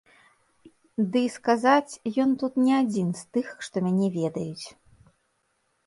[1.15, 1.93] Ды і сказаць,
[2.25, 4.67] ён тут не адзін з тых, што мяне ведаюць.